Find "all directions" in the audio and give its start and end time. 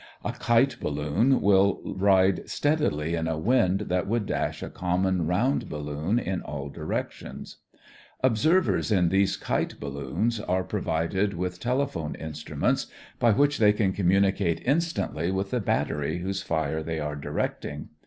6.41-7.57